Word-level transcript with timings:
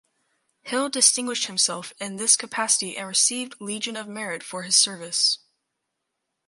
Hill 0.63 0.89
distinguished 0.89 1.45
himself 1.45 1.93
in 1.99 2.15
this 2.15 2.35
capacity 2.35 2.97
and 2.97 3.07
received 3.07 3.53
Legion 3.61 3.95
of 3.95 4.07
Merit 4.07 4.41
for 4.41 4.63
his 4.63 4.75
service. 4.75 5.37